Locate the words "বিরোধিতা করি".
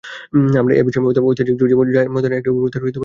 2.81-2.99